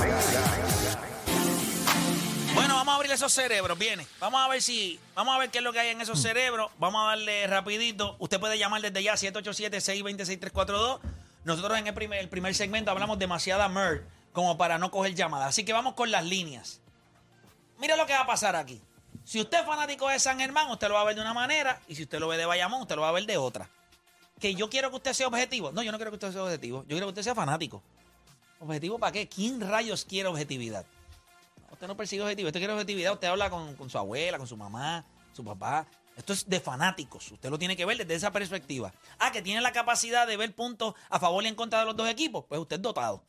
[2.53, 4.07] Bueno, vamos a abrir esos cerebros, viene.
[4.19, 6.71] Vamos a ver si, vamos a ver qué es lo que hay en esos cerebros.
[6.79, 8.15] Vamos a darle rapidito.
[8.19, 10.99] Usted puede llamar desde ya 787-626-342.
[11.43, 14.01] Nosotros en el primer, el primer segmento hablamos demasiada merd
[14.33, 15.49] como para no coger llamadas.
[15.49, 16.79] Así que vamos con las líneas.
[17.77, 18.81] Mira lo que va a pasar aquí.
[19.25, 21.81] Si usted es fanático de San Germán, usted lo va a ver de una manera.
[21.87, 23.67] Y si usted lo ve de Bayamón, usted lo va a ver de otra.
[24.39, 25.71] Que yo quiero que usted sea objetivo.
[25.71, 26.83] No, yo no quiero que usted sea objetivo.
[26.83, 27.81] Yo quiero que usted sea fanático.
[28.59, 29.27] ¿Objetivo para qué?
[29.27, 30.85] ¿Quién rayos quiere objetividad?
[31.71, 32.47] Usted no persigue objetivo.
[32.47, 33.13] Usted quiere objetividad.
[33.13, 35.87] Usted habla con, con su abuela, con su mamá, su papá.
[36.15, 37.31] Esto es de fanáticos.
[37.31, 38.93] Usted lo tiene que ver desde esa perspectiva.
[39.17, 41.95] Ah, que tiene la capacidad de ver puntos a favor y en contra de los
[41.95, 42.45] dos equipos.
[42.47, 43.25] Pues usted es dotado.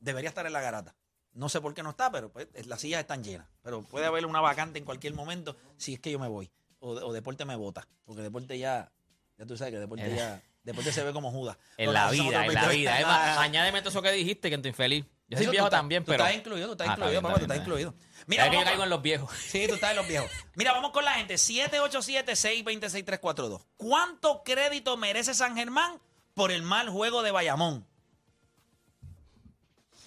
[0.00, 0.94] Debería estar en la garata.
[1.38, 3.46] No sé por qué no está, pero pues, las sillas están llenas.
[3.62, 6.50] Pero puede haber una vacante en cualquier momento si es que yo me voy.
[6.80, 7.86] O, o Deporte me vota.
[8.04, 8.90] Porque Deporte ya,
[9.36, 11.56] ya tú sabes que Deporte ya, Deporte se ve como Judas.
[11.76, 12.94] En la vida, en la vida.
[12.98, 15.04] Es Ah, más, añádeme todo eso que dijiste, que estoy infeliz.
[15.28, 16.24] Yo soy eso viejo tú también, tú pero.
[16.24, 17.94] estás incluido, tú estás Ah, incluido, papá, tú estás incluido.
[18.26, 19.30] Mira Mira, que yo caigo en los viejos.
[19.36, 20.30] Sí, tú estás en los viejos.
[20.56, 21.34] Mira, vamos con la gente.
[21.34, 23.60] 787-626-342.
[23.76, 26.00] ¿Cuánto crédito merece San Germán
[26.34, 27.86] por el mal juego de Bayamón?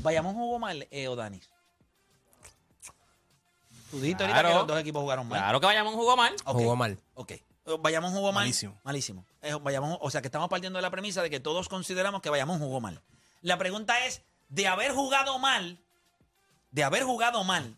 [0.02, 1.50] ¿Bayamón jugó mal, eh, Odanis?
[3.90, 4.50] Tú dijiste ahorita Claro.
[4.50, 5.40] que los dos equipos jugaron mal.
[5.40, 6.34] Claro que Bayamón jugó mal.
[6.46, 6.98] Ok, Jugó mal.
[7.14, 7.34] Ok.
[7.80, 8.44] Bayamón jugó mal.
[8.44, 8.80] Malísimo.
[8.84, 9.26] Malísimo.
[9.42, 12.30] Eh, Bayamón- o sea que estamos partiendo de la premisa de que todos consideramos que
[12.30, 13.02] Bayamón jugó mal.
[13.42, 15.80] La pregunta es, de haber jugado mal,
[16.72, 17.78] de haber jugado mal,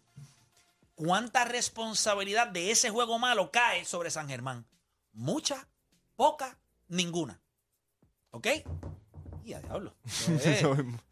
[0.96, 4.66] ¿cuánta responsabilidad de ese juego malo cae sobre San Germán?
[5.14, 5.68] Mucha,
[6.16, 7.40] poca, ninguna.
[8.32, 8.48] ¿Ok?
[9.46, 9.94] Y a diablo.
[10.46, 10.64] Eh,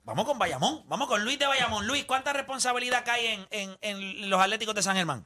[0.03, 0.83] vamos con Bayamón.
[0.87, 1.85] Vamos con Luis de Bayamón.
[1.87, 5.25] Luis, ¿cuánta responsabilidad cae en, en- en los Atléticos de San Germán?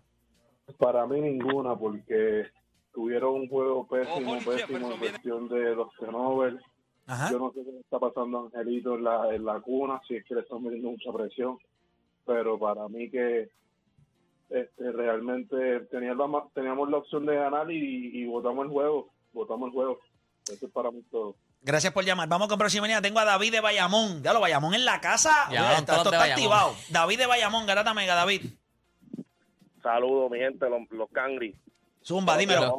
[0.77, 2.45] Para mí ninguna, porque
[2.93, 6.57] tuvieron un juego pésimo, pésimo en cuestión de los turnovers.
[7.07, 7.31] Ajá.
[7.31, 10.15] Yo no sé qué le está pasando a Angelito en la, en la cuna, si
[10.15, 11.59] es que le están metiendo mucha presión,
[12.25, 13.49] pero para mí que
[14.49, 19.67] este, realmente tenía la teníamos la opción de ganar y, y votamos el juego, votamos
[19.67, 19.99] el juego.
[20.51, 21.35] Eso es para mí todo.
[21.65, 22.27] Gracias por llamar.
[22.29, 23.01] Vamos con proximidad.
[23.01, 24.21] Tengo a David de Bayamón.
[24.21, 25.31] Ya lo Bayamón en la casa.
[25.51, 26.31] Ya, Oye, todos esto está Bayamón.
[26.31, 26.75] activado.
[26.89, 28.41] David de Bayamón, Garata Mega, David.
[29.81, 31.55] Saludos, mi gente, los, los cangri.
[32.03, 32.77] Zumba, dímelo.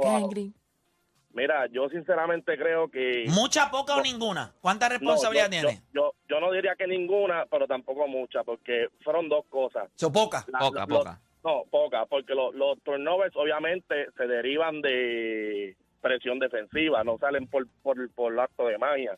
[1.32, 3.25] Mira, yo sinceramente creo que...
[3.28, 4.54] ¿Mucha, poca o ninguna?
[4.60, 5.82] ¿Cuánta responsabilidad No, yo- tiene?
[5.92, 9.88] Yo, yo, yo no diría que ninguna, pero tampoco mucha, porque fueron dos cosas.
[9.96, 10.44] So, poca.
[10.48, 11.20] La- Poca, poca.
[11.44, 17.66] No, poca, porque lo- los turnovers obviamente se derivan de presión defensiva, no salen por,
[17.82, 19.16] por, por acto de magia.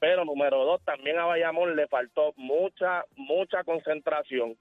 [0.00, 4.56] Pero número dos, también a Bayamón le faltó mucha, mucha concentración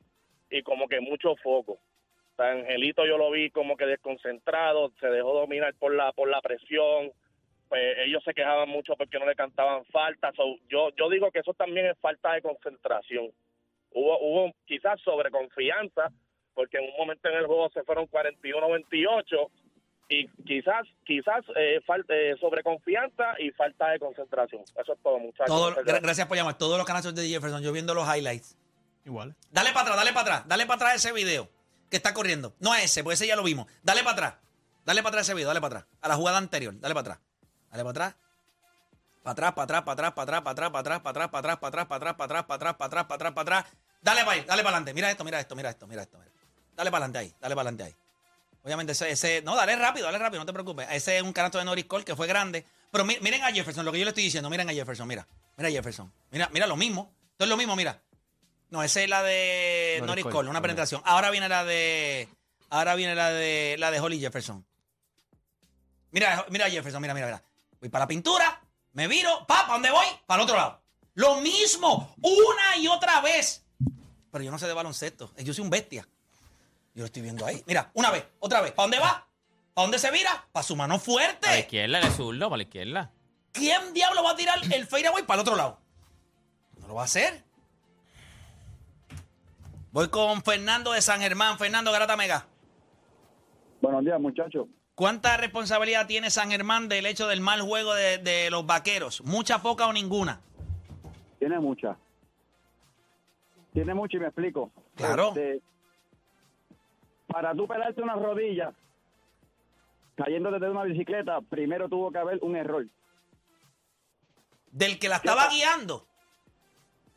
[0.49, 1.73] y como que mucho foco.
[1.73, 6.29] O sea, Angelito yo lo vi como que desconcentrado, se dejó dominar por la, por
[6.29, 7.11] la presión.
[7.69, 10.31] Pues ellos se quejaban mucho porque no le cantaban falta.
[10.33, 13.31] So, yo, yo digo que eso también es falta de concentración.
[13.91, 16.11] Hubo, hubo quizás sobreconfianza,
[16.53, 19.49] porque en un momento en el juego se fueron 41-28
[20.09, 24.61] y quizás quizás eh, falta eh, sobreconfianza y falta de concentración.
[24.63, 25.47] Eso es todo, muchachos.
[25.47, 26.01] Todo- gracias.
[26.01, 26.57] gracias por llamar.
[26.57, 28.55] Todos los canales de Jefferson, yo viendo los highlights.
[29.05, 29.35] Igual.
[29.51, 30.47] Dale para atrás, dale para atrás.
[30.47, 31.49] Dale para atrás ese video
[31.89, 32.53] que está corriendo.
[32.59, 33.67] No a ese, porque ese ya lo vimos.
[33.83, 34.33] Dale para atrás.
[34.85, 35.97] Dale para atrás ese video, dale para atrás.
[36.01, 37.19] A la jugada anterior, dale para atrás.
[37.71, 38.15] Dale para atrás.
[39.23, 41.67] Para atrás, para atrás, para atrás, para atrás, para atrás, para atrás, para atrás, para
[41.67, 43.73] atrás, para atrás, para atrás, para atrás, para atrás, para atrás, para atrás.
[44.01, 44.93] Dale para ahí, dale para adelante.
[44.93, 46.17] Mira esto, mira esto, mira esto, mira esto.
[46.17, 46.31] mira.
[46.75, 47.95] Dale para adelante ahí, dale para adelante ahí.
[48.67, 50.85] Obviamente ese, ese, no, dale rápido, dale rápido, no te preocupes.
[50.91, 52.65] Ese es un canasto de Norris Cole que fue grande.
[52.91, 55.25] Pero mi- miren a Jefferson, lo que yo le estoy diciendo, miren a Jefferson, mira.
[55.55, 56.11] Mira a Jefferson.
[56.31, 57.13] Mira, mira lo mismo.
[57.31, 58.01] Esto es lo mismo, mira.
[58.69, 61.01] No, esa es la de Norris Norris Cole, Cole, una penetración.
[61.05, 62.27] Ahora viene la de.
[62.69, 64.65] Ahora viene la de la de Holly Jefferson.
[66.11, 67.43] Mira, mira Jefferson, mira, mira, mira.
[67.79, 68.61] Voy para la pintura,
[68.93, 70.05] me viro, pa, ¿para dónde voy?
[70.25, 70.81] Para el otro lado.
[71.13, 73.63] Lo mismo, una y otra vez.
[74.31, 75.31] Pero yo no sé de baloncesto.
[75.37, 76.07] Yo soy un bestia.
[76.97, 77.61] Yo lo estoy viendo ahí.
[77.67, 78.71] Mira, una vez, otra vez.
[78.71, 79.27] ¿Para dónde va?
[79.75, 80.47] ¿Para dónde se vira?
[80.51, 81.59] Para su mano Para la fuerte.
[81.59, 83.11] izquierda, el zurdo, para la izquierda.
[83.51, 85.79] ¿Quién diablo va a tirar el fadeaway para el otro lado?
[86.81, 87.43] No lo va a hacer.
[89.91, 91.59] Voy con Fernando de San Germán.
[91.59, 92.47] Fernando Garata Mega.
[93.79, 94.65] Buenos días, muchachos.
[94.95, 99.21] ¿Cuánta responsabilidad tiene San Germán del hecho del mal juego de, de los vaqueros?
[99.21, 100.41] ¿Mucha, poca o ninguna?
[101.37, 101.95] Tiene mucha.
[103.71, 104.71] Tiene mucha y me explico.
[104.95, 105.27] Claro.
[105.27, 105.61] Este,
[107.37, 108.73] para tú pelarte una rodilla
[110.15, 112.87] cayendo desde una bicicleta, primero tuvo que haber un error.
[114.71, 116.07] Del que la estaba guiando.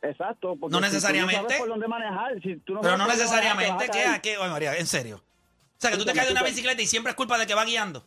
[0.02, 0.56] Exacto.
[0.60, 1.36] porque No si tú necesariamente.
[1.42, 2.38] sabes por dónde manejar.
[2.42, 3.86] Si tú no Pero no necesariamente.
[3.86, 4.04] te ¿Qué?
[4.04, 4.36] a ¿Qué?
[4.36, 5.16] Oye, María, en serio.
[5.16, 7.54] O sea, que tú te caes de una bicicleta y siempre es culpa del que
[7.54, 8.04] va guiando.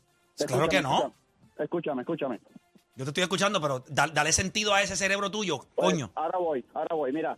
[0.48, 1.16] Claro que no.
[1.58, 2.40] Escúchame, escúchame.
[2.96, 6.12] Yo te estoy escuchando, pero da- dale sentido a ese cerebro tuyo, Pues, coño.
[6.14, 7.12] Ahora voy, ahora voy.
[7.12, 7.36] Mira,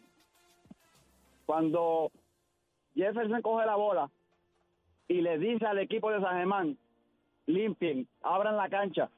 [1.46, 2.12] cuando
[2.94, 4.10] Jefferson coge la bola
[5.08, 6.78] y le dice al equipo de San Germán,
[7.46, 9.10] limpien, abran la cancha.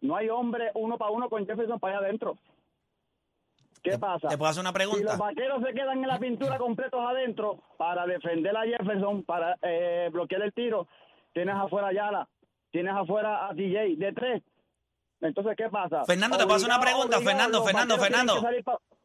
[0.00, 2.36] No hay hombre uno para uno con Jefferson para allá adentro.
[3.82, 4.28] ¿Qué pasa?
[4.28, 5.04] ¿Te puedo hacer una Si pregunta?
[5.04, 10.08] los vaqueros se quedan en la pintura completos adentro para defender a Jefferson, para eh,
[10.12, 10.88] bloquear el tiro,
[11.32, 12.28] tienes afuera a Yala,
[12.70, 14.42] tienes afuera a DJ de tres.
[15.20, 16.04] Entonces, ¿qué pasa?
[16.04, 17.20] Fernando, te puedo hacer una pregunta.
[17.20, 18.34] Fernando, Fernando, Fernando.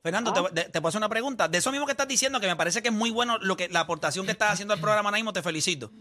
[0.04, 0.50] Fernando, ¿Ah?
[0.54, 1.48] te, te- te puedo hacer una pregunta.
[1.48, 3.70] De eso mismo que estás diciendo, que me parece que es muy bueno lo que
[3.70, 5.92] la aportación que estás haciendo al programa ahora mismo, te felicito.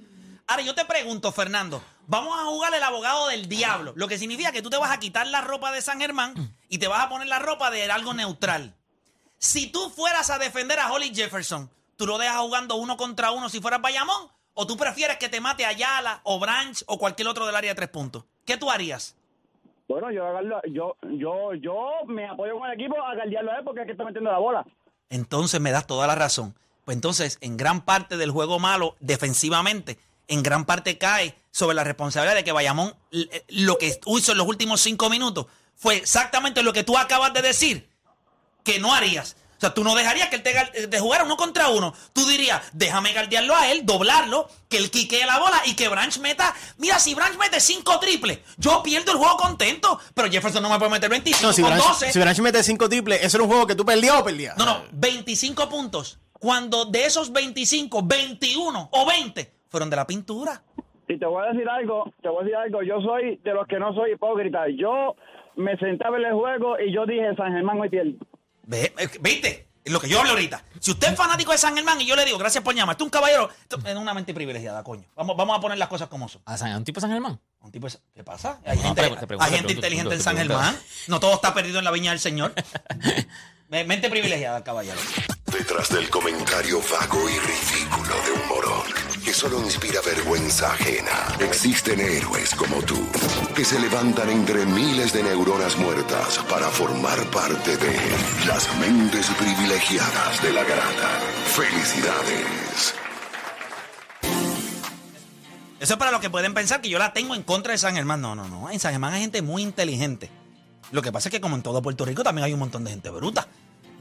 [0.48, 4.50] Ahora, yo te pregunto, Fernando, vamos a jugar el abogado del diablo, lo que significa
[4.50, 6.34] que tú te vas a quitar la ropa de San Germán
[6.68, 8.74] y te vas a poner la ropa de algo neutral.
[9.38, 13.48] Si tú fueras a defender a Holly Jefferson, ¿tú lo dejas jugando uno contra uno
[13.48, 14.30] si fueras Bayamón?
[14.54, 17.76] ¿O tú prefieres que te mate Ayala o Branch o cualquier otro del área de
[17.76, 18.24] tres puntos?
[18.44, 19.14] ¿Qué tú harías?
[19.88, 20.24] Bueno, yo,
[20.68, 23.92] yo, yo, yo me apoyo con el equipo a guardiarlo a él porque es que
[23.92, 24.66] está metiendo la bola.
[25.10, 26.54] Entonces me das toda la razón.
[26.84, 29.98] Pues entonces, en gran parte del juego malo, defensivamente,
[30.28, 34.38] en gran parte cae sobre la responsabilidad de que Bayamón eh, lo que hizo en
[34.38, 35.46] los últimos cinco minutos
[35.76, 37.88] fue exactamente lo que tú acabas de decir,
[38.64, 39.36] que no harías.
[39.62, 41.94] O sea, tú no dejarías que él te, te jugara uno contra uno.
[42.12, 46.18] Tú dirías, déjame guardiarlo a él, doblarlo, que él quiquee la bola y que Branch
[46.18, 46.52] meta.
[46.78, 50.00] Mira, si Branch mete cinco triples, yo pierdo el juego contento.
[50.14, 52.10] Pero Jefferson no me puede meter 25 No, si con Branch, 12.
[52.10, 54.58] si Branch mete 5 triples, ¿eso era un juego que tú perdías o perdías?
[54.58, 56.18] No, no, 25 puntos.
[56.32, 60.60] Cuando de esos 25, 21 o 20 fueron de la pintura.
[61.06, 63.68] Y te voy a decir algo, te voy a decir algo, yo soy de los
[63.68, 64.64] que no soy hipócrita.
[64.76, 65.14] Yo
[65.54, 68.16] me senté a ver el juego y yo dije, San Germán hoy pierde.
[68.72, 69.68] Ve- eh, ¿Viste?
[69.84, 70.64] Es lo que yo hablo ahorita.
[70.80, 73.02] Si usted es fanático de San Germán y yo le digo, gracias por llamar, tú
[73.04, 73.50] un caballero,
[73.84, 75.04] es una mente privilegiada, coño.
[75.16, 76.40] Vamos, vamos a poner las cosas como son.
[76.44, 77.40] ¿A San- un tipo de San Germán?
[77.60, 78.60] Un tipo de- ¿Qué pasa?
[78.64, 80.36] Hay No, gente, te- te pregunto, hay te gente pregunto, inteligente te en San.
[80.36, 80.78] Germán.
[81.08, 82.54] No todo está perdido en la viña del Señor.
[83.68, 85.00] Me- Mente privilegiada, caballero.
[85.46, 88.14] Detrás del comentario vago y ridículo
[89.42, 93.08] solo inspira vergüenza ajena, existen héroes como tú
[93.56, 97.92] que se levantan entre miles de neuronas muertas para formar parte de
[98.46, 101.18] las mentes privilegiadas de la grada.
[101.56, 102.94] Felicidades.
[105.80, 107.96] Eso es para los que pueden pensar que yo la tengo en contra de San
[107.96, 108.20] Germán.
[108.20, 108.70] No, no, no.
[108.70, 110.30] En San Germán hay gente muy inteligente.
[110.92, 112.92] Lo que pasa es que como en todo Puerto Rico también hay un montón de
[112.92, 113.48] gente bruta.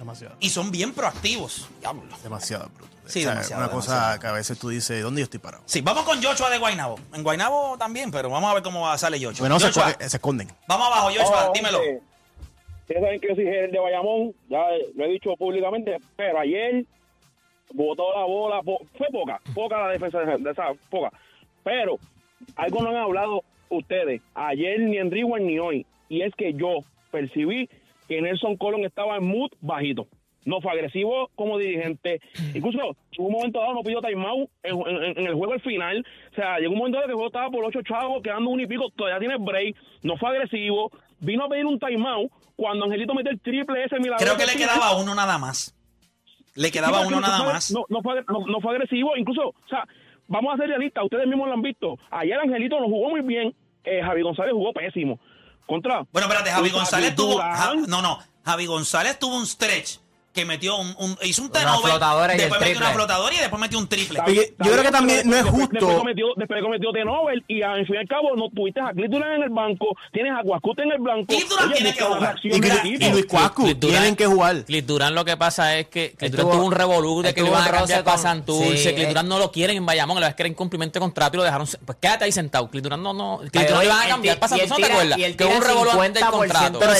[0.01, 0.35] Demasiado.
[0.39, 1.69] Y son bien proactivos.
[1.79, 2.01] Diablo.
[2.23, 2.91] Demasiado bruto.
[3.05, 4.19] Sí, O sea, demasiado, Una cosa demasiado.
[4.19, 5.61] que a veces tú dices, ¿dónde yo estoy parado?
[5.67, 6.99] Sí, vamos con Joshua de Guaynabo.
[7.13, 9.41] En Guaynabo también, pero vamos a ver cómo va- sale Joshua.
[9.41, 10.47] Bueno, se, Joshua, se esconden.
[10.67, 11.79] vamos abajo, Joshua, Oh, dímelo.
[11.79, 14.63] Ustedes saben que yo soy gerente de Bayamón, ya
[14.95, 16.83] lo he dicho públicamente, pero ayer
[17.73, 21.11] botó la bola, po- fue poca, poca la defensa de de esa, poca.
[21.63, 21.97] Pero
[22.55, 26.79] algo no han hablado ustedes, ayer ni en Rewind ni hoy, y es que yo
[27.11, 27.69] percibí
[28.15, 30.07] que Nelson Colón estaba en mood bajito.
[30.43, 32.19] No fue agresivo como dirigente.
[32.53, 32.79] Incluso
[33.11, 36.05] en un momento dado no pidió timeout en, en- en el juego al final.
[36.31, 38.59] O sea, llegó un momento dado que el juego estaba por ocho chavos, quedando un
[38.59, 39.75] y pico, todavía tiene break.
[40.03, 40.91] No fue agresivo.
[41.19, 44.17] Vino a pedir un timeout cuando Angelito metió el triple ese milagro.
[44.25, 45.73] Creo que le quedaba uno nada más.
[46.55, 47.71] Le quedaba uno nada más.
[47.71, 49.15] No, no, fue, no, no fue agresivo.
[49.15, 49.87] Incluso, o sea,
[50.27, 51.03] vamos a ser realistas.
[51.03, 51.97] Ustedes mismos lo han visto.
[52.09, 53.53] Ayer Angelito no jugó muy bien.
[53.83, 55.19] Eh, Javi González jugó pésimo.
[55.65, 56.03] Contra.
[56.11, 57.37] Bueno, espérate, Javi González tuvo.
[57.39, 58.19] Ja- no, no.
[58.45, 59.97] Javi González tuvo un stretch
[60.33, 63.35] que metió un, un- hizo un Una turnover, flotadora y el después metió una flotadora
[63.35, 64.19] y después metió un triple.
[64.25, 65.73] Está yo creo que también no es después- justo.
[65.79, 69.11] Después cometió, después cometió Nobel y al fin y al cabo no tuviste a Clint
[69.11, 71.33] Durán en el banco, tienes a Guascute en el blanco.
[71.49, 72.35] Durán Oye, tiene que jugar.
[72.43, 74.65] Y, Luis Cuascu tienen que jugar.
[74.85, 77.63] Durán lo que pasa es que Clint Durán tuvo un revolú de que lo iban
[77.63, 78.89] a cambiar para Santurce.
[79.01, 79.07] eh.
[79.07, 81.43] Durán no lo quieren en Bayamón, la es que era incumplimiento de contrato y lo
[81.43, 81.67] dejaron.
[81.85, 82.69] Pues quédate ahí sentado.
[82.69, 83.39] Clint Durán no, no.
[83.51, 85.17] Pero Durán lo iban a cambiar para Santurce, ¿no te acuerdas?
[85.35, 86.79] Que hubo un revolú del 50% contrato.
[86.79, 86.95] Pero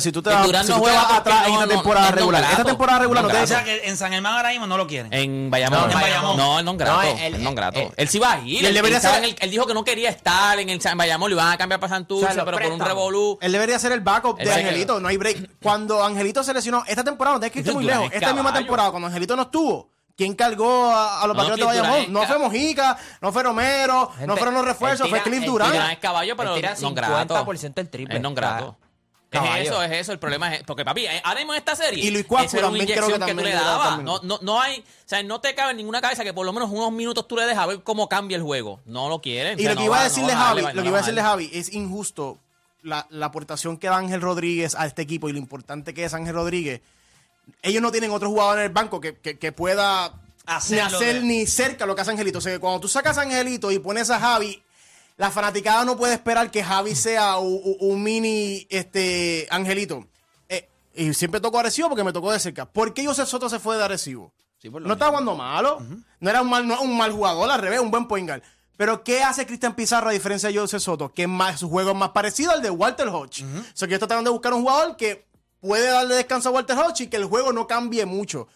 [0.00, 1.68] si tú, te, vas, Durán si no tú te juega vas porque atrás en no-
[1.68, 4.66] temporada regular, esta temporada regular no te O sea que en San Germán ahora mismo
[4.66, 5.12] no lo quieren.
[5.12, 5.80] En Bayamón.
[5.80, 6.36] No, en Bayamón.
[6.36, 6.92] No, él no es grato.
[6.96, 7.80] No, él, él- no es grato.
[7.80, 8.62] él- Él sí va a ir.
[8.62, 10.96] Y él debería ser- en el- él dijo que no quería estar en el San
[10.98, 13.38] Bayamón, lo iban a cambiar para Santurce, O sea, lo pero por un revolú.
[13.40, 15.58] Él debería ser el backup Él de Angelito, no hay break.
[15.62, 18.06] Cuando Angelito se lesionó, esta temporada, no tienes que irte muy lejos.
[18.10, 21.58] es Esta misma temporada, cuando Angelito no estuvo, ¿quién cargó a, a los No, vaqueros
[21.58, 22.12] de Bayamón?
[22.12, 25.72] No fue Mojica, no fue Romero, no fueron los refuerzos, fue Cliff Durán.
[25.72, 27.34] Durán es caballo, pero Él tira no grato.
[27.34, 28.16] 50% el triple.
[28.16, 28.76] Es non grato.
[29.32, 30.12] Es eso, es eso.
[30.12, 30.62] El problema es.
[30.64, 32.04] Porque, papi, eh, ahora mismo en esta serie.
[32.04, 33.88] Y Luis una también creo que que, tú también le dabas.
[33.90, 34.04] también.
[34.06, 34.80] No, no, no hay.
[34.80, 37.36] O sea, no te cabe en ninguna cabeza que por lo menos unos minutos tú
[37.36, 38.80] le dejas ver cómo cambia el juego.
[38.86, 39.58] No lo quieren.
[39.58, 41.00] Y O sea, lo que no iba a decirle a Javi, lo que iba a
[41.00, 41.22] decirle.
[41.22, 42.38] Javi, es injusto
[42.82, 46.14] la, la aportación que da Ángel Rodríguez a este equipo y lo importante que es
[46.14, 46.80] Ángel Rodríguez.
[47.62, 50.12] Ellos no tienen otro jugador en el banco que, que- que pueda
[50.46, 52.38] Hacer ni hacer ni cerca lo que hace Angelito.
[52.38, 54.60] O sea, que cuando tú sacas a Angelito y pones a Javi,
[55.20, 60.08] La fanaticada no puede esperar que Javi sea un, mini este angelito.
[60.48, 62.64] Eh, y siempre tocó Arecibo porque me tocó de cerca.
[62.64, 64.32] ¿Por qué José Soto se fue de Arecibo?
[64.56, 65.32] Sí, no estaba mismo.
[65.32, 65.82] jugando malo.
[66.20, 68.42] No era un mal, no, un mal jugador, al revés, un buen point guard.
[68.78, 71.12] Pero ¿qué hace Cristian Pizarro a diferencia de José Soto?
[71.12, 73.44] Que más, su juego es más parecido al de Walter Hodge.
[73.44, 75.26] O sea, que yo estoy tratando de buscar un jugador que
[75.60, 78.48] puede darle descanso a Walter Hodge y que el juego no cambie mucho.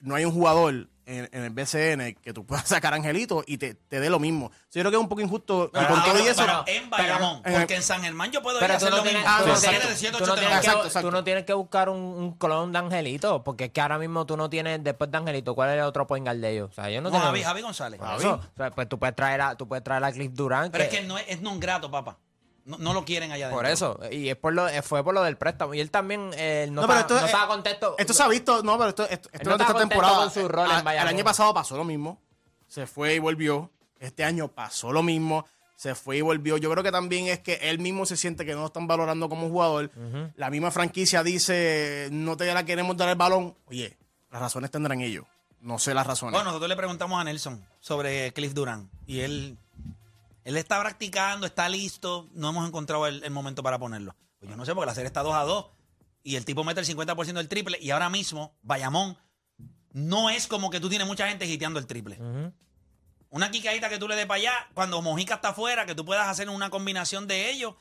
[0.00, 3.58] No hay un jugador en, en el BCN que tú puedas sacar a Angelito y
[3.58, 4.46] te, te dé lo mismo.
[4.46, 5.66] O sea, yo creo que es un poco injusto.
[5.66, 8.42] y Pero, con todo y eso, pero en Bayamón, pero- porque en San Germán yo
[8.42, 9.36] puedo ir Pero a tú hacer no, lo tienes, mismo.
[9.36, 9.70] tú, Ah, no exacto.
[9.78, 11.08] tienes- de 7, tú no 8, tienes que, Exacto, exacto.
[11.08, 14.24] tú no tienes que buscar un, un clon de Angelito, porque es que ahora mismo
[14.26, 16.70] tú no tienes, después de Angelito, ¿cuál es el otro point guard de ellos?
[16.70, 17.10] O sea, ellos no.
[17.10, 17.98] Javi, Javi González.
[18.00, 20.70] Por eso, o sea, pues tú puedes traer a, tú puedes traer a Cliff Durant.
[20.72, 22.16] Pero es que no es, es non grato, papá.
[22.64, 23.58] No, no lo quieren allá adentro.
[23.62, 25.74] Por eso, y es por lo, eh, fue por lo del préstamo.
[25.74, 27.94] Y él también eh, no, No, pero estaba, esto no es- estaba contento.
[27.98, 30.16] Esto se ha visto, no, pero esto, esto, no esta temporada.
[30.18, 32.20] con su rol en A- el año pasado pasó lo mismo.
[32.68, 33.70] Se fue y volvió.
[33.98, 35.46] Este año pasó lo mismo.
[35.76, 36.58] Se fue y volvió.
[36.58, 39.28] Yo creo que también es que él mismo se siente que no lo están valorando
[39.30, 39.90] como jugador.
[40.36, 43.54] La misma franquicia dice, no te la queremos dar el balón.
[43.66, 43.96] Oye,
[44.30, 45.24] las razones tendrán ellos.
[45.62, 46.32] No sé las razones.
[46.32, 49.58] Bueno, nosotros le preguntamos a Nelson sobre Cliff Durant y él,
[50.50, 54.14] él está practicando, está listo, no hemos encontrado el, el momento para ponerlo.
[54.38, 55.66] Pues yo no sé, porque la serie está 2 a 2
[56.22, 59.16] y el tipo mete el 50% del triple y ahora mismo Bayamón
[59.92, 62.18] no es como que tú tienes mucha gente hiteando el triple.
[63.30, 66.26] Una quicadita que tú le des para allá, cuando Mojica está afuera, que tú puedas
[66.28, 67.74] hacer una combinación de ellos,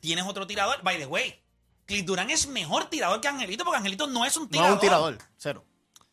[0.00, 0.82] tienes otro tirador.
[0.82, 1.40] By the way,
[1.86, 4.68] Cliff Durant es mejor tirador que Angelito, porque Angelito no es un no tirador.
[4.70, 5.18] es un tirador.
[5.36, 5.64] Cero.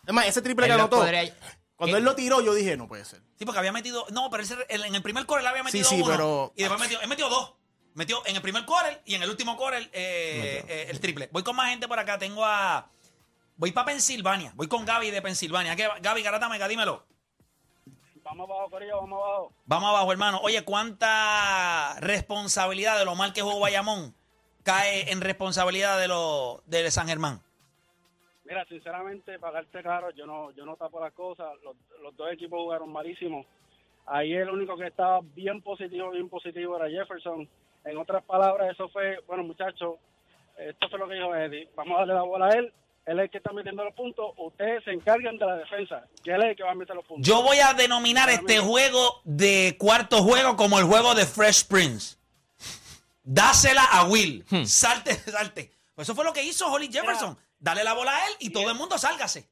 [0.05, 1.35] Es más, ese triple que anotó, podría-
[1.79, 1.97] cuando ¿Qué?
[1.99, 3.21] él lo tiró, yo dije, no puede ser.
[3.39, 4.05] Sí, porque había metido.
[4.11, 6.11] No, pero él se- él en el primer quarter le había metido Sí, sí, uno.
[6.11, 7.53] pero- Y después metió, él metió dos.
[7.95, 11.27] Metió en el primer quarter y en el último quarter eh, eh, el triple.
[11.31, 12.19] Voy con más gente por acá.
[12.19, 12.87] Tengo a.
[13.55, 14.51] Voy para Pensilvania.
[14.55, 15.75] Voy con Gaby de Pensilvania.
[15.75, 17.05] ¿Qué, Gaby, Garata Mega, dímelo.
[18.23, 19.53] Vamos abajo, Corillo, vamos abajo.
[19.65, 20.39] Vamos abajo, hermano.
[20.43, 24.15] Oye, ¿cuánta responsabilidad de lo mal que jugó Bayamón
[24.63, 27.41] cae en responsabilidad de lo de San Germán?
[28.49, 31.45] Mira, sinceramente, pagarte caro, yo no, yo no tapo las cosas.
[31.63, 33.45] Los, los dos equipos jugaron malísimo.
[34.07, 37.47] Ahí el único que estaba bien positivo, bien positivo era Jefferson.
[37.85, 39.97] En otras palabras, eso fue, bueno, muchachos,
[40.57, 41.69] esto fue lo que dijo Eddie.
[41.75, 42.73] Vamos a darle la bola a él.
[43.05, 44.33] Él es el que está metiendo los puntos.
[44.37, 47.05] Ustedes se encargan de la defensa, que él es el que va a meter los
[47.05, 47.27] puntos.
[47.27, 52.17] Yo voy a denominar este juego de cuarto juego como el juego de Fresh Prince.
[53.23, 54.43] Dásela a Will.
[54.65, 55.71] Salte, salte.
[55.93, 57.37] Pues eso fue lo que hizo Holly Jefferson.
[57.59, 59.49] Dale la bola a él y todo el mundo sálgase.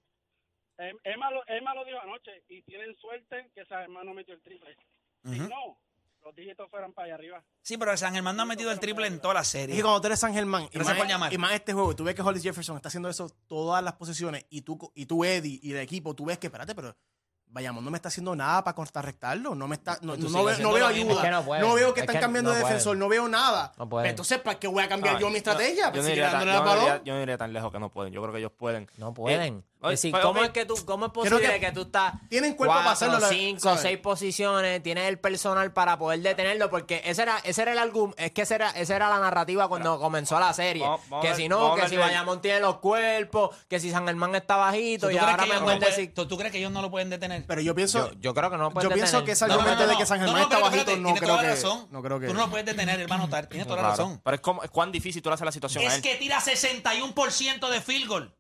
[0.77, 4.41] Em- Emma, lo, Emma lo dijo anoche y tienen suerte que esa hermano metió el
[4.41, 4.75] triple.
[5.23, 5.77] Si no,
[6.23, 7.43] los dígitos fueran para allá arriba.
[7.61, 9.75] Sí, pero San Germán no ha metido el triple en toda la serie.
[9.75, 12.21] que cuando tú eres San Germán y más, y más este juego, tú ves que
[12.21, 15.79] Hollis Jefferson está haciendo eso todas las posiciones y tú, y tú Eddie y el
[15.79, 16.95] equipo, tú ves que, espérate, pero
[17.49, 20.47] Bayamón no me está haciendo nada para contrarrestarlo, no me está, no, veo, no
[20.87, 21.75] ayuda, Es que no no, pueden.
[21.75, 22.99] veo que Es están que cambiando no de defensor, pueden.
[22.99, 23.71] no veo nada.
[23.89, 24.09] Pueden.
[24.09, 25.91] Entonces, ¿para qué voy a cambiar No, yo mi estrategia?
[25.91, 26.83] Yo no, iría tan, dándole yo el no balón.
[26.85, 28.13] iría- yo no iría tan lejos que no pueden.
[28.13, 28.87] Yo creo que ellos pueden.
[28.97, 29.57] No pueden.
[29.59, 32.55] Eh, es decir, ¿cómo, es que tú, ¿cómo es posible que que, tú estás tienen
[32.55, 33.81] cuerpo para hacerlo, cinco, ¿sabes?
[33.81, 36.69] seis posiciones, tienes el personal para poder detenerlo?
[36.71, 39.67] Porque ese era, ese era el argumento, es que esa era, esa era la narrativa
[39.67, 40.81] cuando comenzó la serie.
[40.83, 44.05] vamos- vamos a que si no, que si Bayamón tiene los cuerpos, que si San
[44.07, 46.13] Germán está bajito, ¿Tú, y ahora me pueden pueden- decir...
[46.13, 47.36] ¿tú- tú crees que ellos no lo pueden detener?
[47.47, 49.55] Pero yo pienso, Yo, yo creo que no lo pueden yo pienso que ese No,
[49.55, 51.49] no, argumento no, de que San Germán no, está bajito, no tiene creo toda la
[51.49, 51.87] que, razón.
[51.91, 52.27] no creo que...
[52.27, 53.47] Tú no lo puedes detener, él va a anotar.
[53.47, 53.97] Tiene toda la Claro.
[53.97, 54.21] razón.
[54.23, 56.01] Pero es, como, es cuán difícil tú le haces la situación a Es él.
[56.01, 58.33] que tira 61% de field goal.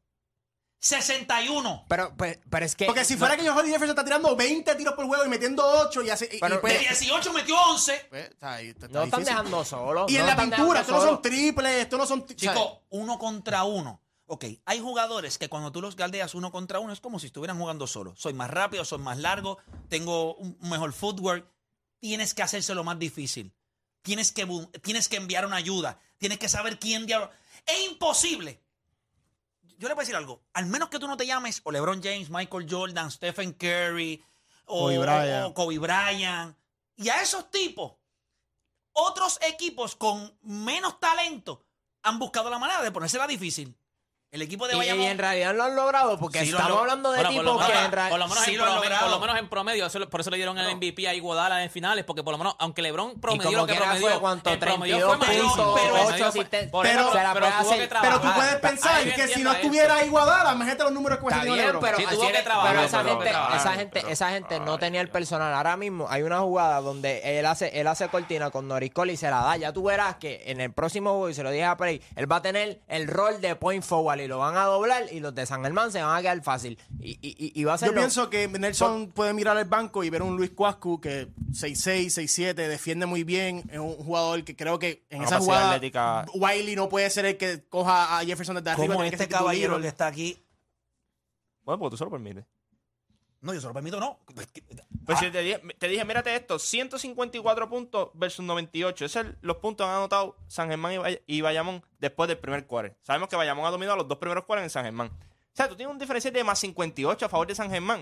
[0.79, 1.85] 61.
[1.89, 2.85] Pero, pues, pero es que...
[2.85, 5.27] Porque si no- fuera que yo Hollis Jefferson está tirando 20 tiros por juego y
[5.27, 6.29] metiendo 8 y hace...
[6.31, 8.05] y- Pero- y, pues, De 18 metió 11.
[8.09, 9.37] pues, está ahí, está- está No están difícil.
[9.37, 10.05] dejando solo.
[10.07, 11.13] Y no en la están pintura, estos no solo.
[11.13, 12.25] son triples, estos no son...
[12.27, 14.01] Chico, uno contra uno.
[14.29, 17.57] Ok, hay jugadores que cuando tú los galdeas uno contra uno es como si estuvieran
[17.57, 18.13] jugando solo.
[18.17, 19.57] Soy más rápido, soy más largo,
[19.87, 21.49] tengo un mejor footwork.
[21.99, 23.53] Tienes que hacérselo más difícil.
[24.01, 24.45] Tienes que,
[24.81, 25.99] tienes que enviar una ayuda.
[26.17, 27.31] Tienes que saber quién diablo.
[27.65, 28.61] Es imposible.
[29.77, 30.41] Yo le voy a decir algo.
[30.53, 34.21] Al menos que tú no te llames o LeBron James, Michael Jordan, Stephen Curry
[34.65, 35.45] o Kobe Bryant.
[35.45, 36.57] o Kobe Bryant.
[36.97, 37.93] Y a esos tipos,
[38.91, 41.63] otros equipos con menos talento
[42.03, 43.73] han buscado la manera de ponérsela difícil.
[44.37, 45.03] El equipo de Y, Bayamón.
[45.03, 47.61] y en realidad lo han logrado porque Sí, estamos hablando de Bueno, por lo tipos
[47.67, 48.09] menos- que en realidad...
[48.11, 50.21] Por lo menos, Sí en lo promedio, por lo menos en promedio, eso lo- por
[50.21, 53.19] eso le dieron el MVP a Iguodala en finales, porque por lo menos, aunque LeBron
[53.19, 54.49] promedió como lo que promedió, fue, ¿cuánto?
[54.51, 55.17] el promedio 32 fue
[56.71, 57.09] por pero-
[58.01, 61.81] pero tú puedes pensar que si no estuviera Iguodala, imagínate los números que bien, LeBron.
[61.81, 65.01] pero, Sí, tuvo que trabajar, pero esa gente, trabajar, esa gente, esa gente no tenía
[65.01, 65.53] el personal.
[65.53, 69.17] Ahora mismo hay una jugada donde él hace, él hace cortina con Norris Cole y
[69.17, 69.57] se la da.
[69.57, 72.31] Ya tú verás que en el próximo juego, y se lo dije a Play, él
[72.31, 74.07] va a tener el rol de point forward.
[74.27, 76.77] Y lo van a doblar y los de San Germán se van a quedar fácil.
[76.99, 80.09] Y, y, va a ser Yo lo- pienso que Nelson puede mirar al banco y
[80.09, 83.63] ver un Luis Cuascu que 6'6, 6'7, defiende muy bien.
[83.71, 86.25] Es un jugador que creo que en Una esa jugada atlética.
[86.33, 88.95] Wiley no puede ser el que coja a Jefferson desde arriba.
[88.95, 90.37] Como este caballero que está aquí.
[91.63, 92.43] Bueno, porque tú se lo permites.
[93.41, 94.19] No, yo se lo permito, no.
[94.33, 94.47] Pues
[95.09, 99.05] Ah, si te dije, te dije, mírate esto, 154 puntos versus 98.
[99.05, 102.39] Esos son los puntos que han anotado San Germán y, Bay- y Bayamón después del
[102.39, 102.97] primer quarter.
[103.03, 105.07] Sabemos que Bayamón ha dominado los dos primeros quarters en San Germán.
[105.07, 108.01] O sea, tú tienes un diferencial de más 58 a favor de San Germán.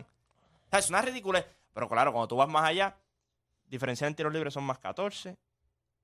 [0.65, 1.45] O sea, es una ridiculez.
[1.73, 2.97] Pero claro, cuando tú vas más allá,
[3.65, 5.37] diferencial en tiros libres son más 14.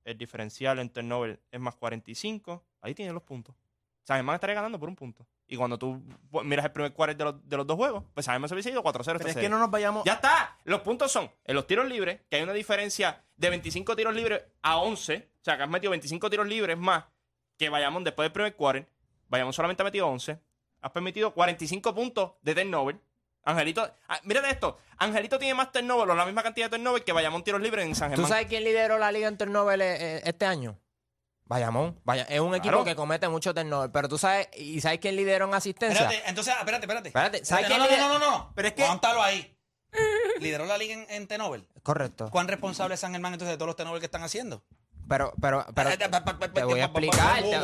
[0.04, 2.62] El diferencial en turnover es más 45.
[2.80, 3.54] Ahí tienes los puntos.
[4.04, 5.26] San Germán estaría ganando por un punto.
[5.46, 8.26] Y cuando tú pues, miras el primer quarter de los, de los dos juegos, pues
[8.26, 10.04] San Germán se hubiese ido 4-0 esta Pero es que no nos vayamos.
[10.04, 10.56] Ya está.
[10.64, 14.42] Los puntos son en los tiros libres, que hay una diferencia de 25 tiros libres
[14.62, 15.28] a 11.
[15.40, 17.04] O sea, que has metido 25 tiros libres más
[17.56, 18.88] que Bayamón después del primer quarter.
[19.28, 20.38] Bayamón solamente ha metido 11.
[20.80, 22.98] Has permitido 45 puntos de turnover.
[23.44, 24.78] Angelito, ah, mírate esto.
[24.98, 27.94] Angelito tiene más turnover, o la misma cantidad de turnover que Bayamón tiros libres en
[27.94, 28.28] San ¿Tú Germán.
[28.28, 30.78] sabes quién lideró la liga en turnover eh, eh, este año?
[31.52, 32.00] Bayamón.
[32.04, 32.84] Vaya, es un equipo Claro.
[32.84, 33.90] que comete mucho turnover.
[33.92, 36.00] Pero tú sabes, ¿y sabes quién lideró en asistencia?
[36.02, 37.08] Espérate, entonces, espérate, espérate.
[37.08, 38.52] Espérate, ¿sabes Espérate, quién no, no, lider- no, no, no.
[38.54, 39.56] Pero es que- Aguántalo ahí.
[40.40, 41.68] Lideró la liga en, en Tenovel.
[41.82, 42.30] Correcto.
[42.30, 44.64] ¿Cuán responsable es San Germán entonces de todos los Tenovel que están haciendo?
[45.12, 45.98] Pero, pero, pero, Eh,
[46.54, 47.42] te voy a explicar.
[47.42, 47.58] te-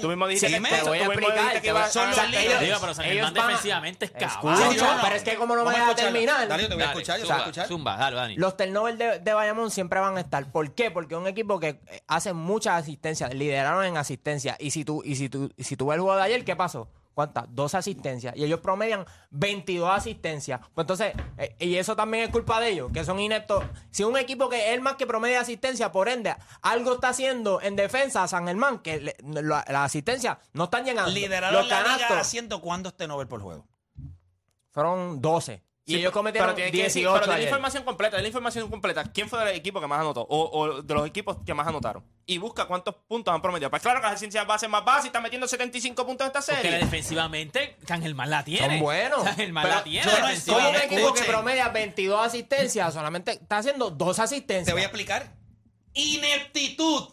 [0.00, 1.60] Tú mismo dijiste Sí, que te voy a explicar.
[1.60, 2.60] que son o sea, los ellos- líderes.
[2.60, 4.70] Digo, pero San ellos Germán defensivamente es caballo.
[4.70, 5.02] Sí, no, no.
[5.02, 6.46] pero es que como no me deja terminar.
[6.46, 7.66] Dale, te voy a escuchar, yo te voy a escuchar.
[7.66, 8.36] Zumba, dale, Dani.
[8.36, 10.52] Los turnovers de, de Bayamón siempre van a estar.
[10.52, 10.92] ¿Por qué?
[10.92, 14.56] Porque es un equipo que eh, hace muchas asistencias, lideraron en asistencia.
[14.60, 16.54] Y si tú, y si tú, y si tú ves el juego de ayer, ¿qué
[16.54, 16.88] pasó?
[17.14, 17.44] ¿Cuántas?
[17.50, 18.34] Dos asistencias.
[18.36, 20.60] Y ellos promedian 22 asistencias.
[20.74, 23.64] Pues entonces, eh, y eso también es culpa de ellos, que son ineptos.
[23.90, 27.60] Si un equipo que es el más que promedia asistencia, por ende, algo está haciendo
[27.60, 31.10] en defensa a San Germán, que le- la, la asistencia no están llegando.
[31.10, 33.66] Lideraron Los la liga canastos haciendo cuántos Tenovel por juego.
[34.70, 35.62] fueron 12.
[35.90, 38.22] Y Sí, ellos cometieron pero tiene que decir- 18 Pero de la información completa, de
[38.22, 39.04] la información completa.
[39.12, 40.20] ¿Quién fue del equipo que más anotó?
[40.22, 42.04] O, o de los equipos que más anotaron.
[42.26, 43.70] Y busca cuántos puntos han promediado.
[43.70, 46.24] Pues claro que la ciencia va a ser más baja si está metiendo 75 puntos
[46.24, 46.78] en esta Porque serie.
[46.78, 48.68] defensivamente San Germán la tiene.
[48.76, 49.24] Son buenos.
[49.24, 50.06] San Germán la tiene
[50.46, 54.66] yo no un equipo que promedia 22 asistencias, solamente está haciendo dos asistencias.
[54.66, 55.34] Te voy a explicar.
[55.94, 57.08] Ineptitud.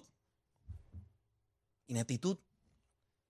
[1.88, 2.38] Ineptitud.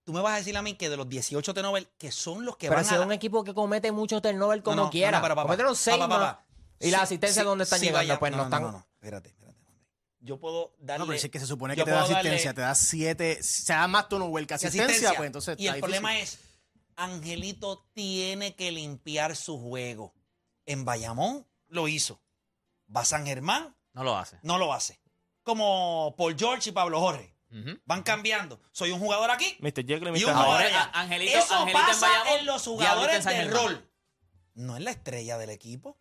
[0.08, 2.56] Tú me vas a decir a mí que de los 18 Tenovel, que son los
[2.56, 3.00] que Pero van si a...
[3.00, 5.18] es un equipo que comete mucho turnover como No, no, quiera.
[5.18, 6.30] no, pero, papá, Cometieron seis papá, más.
[6.34, 6.46] papá.
[6.80, 8.62] Y las Sí, asistencias sí, donde están sí, llegando, vaya- pues no, no, están.
[8.64, 9.58] No, no, espérate, espérate.
[10.22, 11.00] Yo puedo darle...
[11.00, 13.74] No, pero es que se supone que te da darle- asistencia, te da 7, se
[13.74, 16.40] da más turnover que asistencia, pues entonces y el está problema difícil.
[16.40, 16.48] es,
[16.96, 20.14] Angelito tiene que limpiar su juego.
[20.66, 22.22] En Bayamón lo hizo.
[22.96, 24.40] Va San Germán, No lo hace.
[24.42, 25.00] no lo hace.
[25.44, 27.36] Como Paul George y Pablo Jorge.
[27.86, 28.62] Van cambiando.
[28.72, 29.86] Soy un jugador aquí Mr.
[29.86, 30.12] Jekyll y Mr.
[30.12, 30.24] un Hyde.
[30.26, 30.84] jugador Ahora, allá.
[30.94, 33.64] a- Angelito- Eso Angelito en pasa Bayamón, en los Diablito jugadores San de Germán.
[33.64, 33.92] rol.
[34.56, 35.98] No es la estrella del equipo.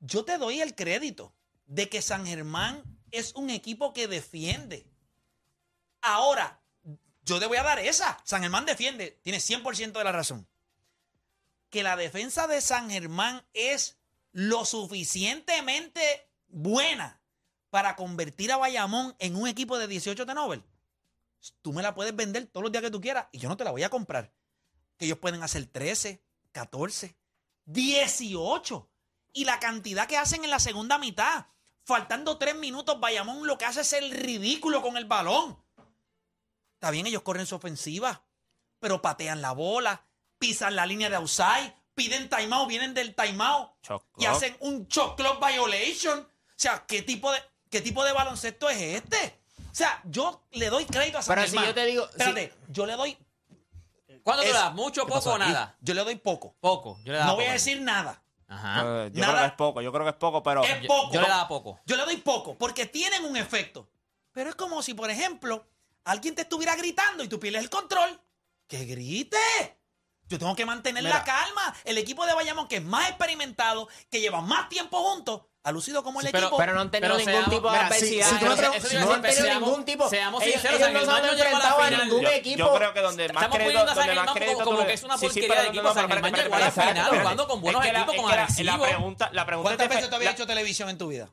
[0.00, 1.34] Yo te doy el crédito
[1.66, 4.86] de que San Germán es un equipo que defiende.
[6.02, 6.60] Ahora,
[7.24, 8.18] yo te voy a dar esa.
[8.24, 9.18] San Germán defiende.
[9.22, 10.46] Tiene 100% de la razón.
[11.70, 13.98] Que la defensa de San Germán es
[14.32, 17.20] lo suficientemente buena
[17.76, 20.64] para convertir a Bayamón en un equipo de 18 de Nobel.
[21.60, 23.64] Tú me la puedes vender todos los días que tú quieras y yo no te
[23.64, 24.32] la voy a comprar.
[24.96, 27.18] Que ellos pueden hacer 13, 14,
[27.66, 28.90] 18.
[29.34, 31.48] Y la cantidad que hacen en la segunda mitad.
[31.84, 35.62] Faltando tres minutos, Bayamón lo que hace es el ridículo con el balón.
[36.76, 38.24] Está bien, ellos corren su ofensiva,
[38.80, 40.06] pero patean la bola,
[40.38, 43.68] pisan la línea de outside, piden timeout, vienen del timeout
[44.16, 46.20] y hacen un shot clock violation.
[46.20, 47.38] O sea, ¿qué tipo de,
[47.70, 49.38] qué tipo de baloncesto es este?
[49.70, 52.86] O sea, yo le doy crédito a San Pero si yo te digo- Espérate, yo
[52.86, 53.18] le doy...
[54.22, 54.72] ¿Cuánto te es- das?
[54.74, 55.76] ¿Mucho, ¿Qué pasó poco o nada?
[55.80, 56.54] Yo le doy poco.
[56.60, 56.98] Poco.
[57.04, 58.22] Yo le No voy a decir nada.
[58.48, 59.08] Ajá.
[59.08, 59.32] Yo Nada.
[59.32, 60.62] creo que es poco, yo creo que es poco, pero.
[60.64, 61.12] Es Yo- poco.
[61.12, 61.80] Yo le daba poco.
[61.84, 63.88] Yo le doy poco, porque tienen un efecto.
[64.32, 65.66] Pero es como si, por ejemplo,
[66.04, 68.20] alguien te estuviera gritando y tú pierdes el control.
[68.68, 69.36] ¡Que grite!
[70.28, 71.18] Yo tengo que mantener Mira.
[71.18, 71.74] la calma.
[71.84, 76.02] El equipo de Bayamón, que es más experimentado, que lleva más tiempo juntos, ha lucido
[76.04, 76.58] como el Sí, pero- equipo.
[76.58, 78.08] Pero no han tenido Pero ningún seamos- tipo de mira, si- adversidad.
[78.10, 80.08] si eso si no no han tenido seamos- ningún tipo.
[80.08, 82.04] seamos ellos, sinceros, ellos no han enfrentado a final.
[82.06, 82.58] ningún Yo, equipo.
[82.58, 85.02] yo creo que donde más Estamos crédito, poniendo a San Germán como- como que es
[85.02, 85.84] una Sí, sí, porquería pero de equipo.
[85.88, 88.26] San pero Germán llegó a la final jugando con buenos equipos, con
[88.86, 89.30] pregunta
[89.62, 91.30] ¿Cuántas veces tú habías hecho televisión en tu vida?